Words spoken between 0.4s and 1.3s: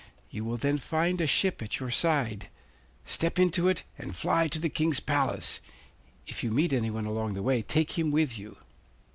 will then find a